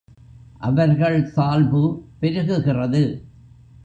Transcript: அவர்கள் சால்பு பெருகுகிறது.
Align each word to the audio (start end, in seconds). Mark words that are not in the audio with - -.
அவர்கள் 0.59 1.25
சால்பு 1.25 2.07
பெருகுகிறது. 2.21 3.03